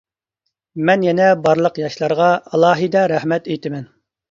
[0.89, 3.89] مەن يەنە بارلىق ياشلارغا ئالاھىدە رەھمەت ئېيتىمەن.